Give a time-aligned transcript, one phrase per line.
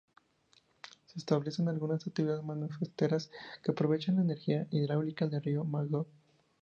[1.05, 3.29] Se establecen algunas actividades manufactureras
[3.63, 6.07] que aprovechan la energía hidráulica del río Magog.